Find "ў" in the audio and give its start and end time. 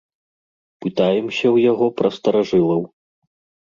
1.43-1.57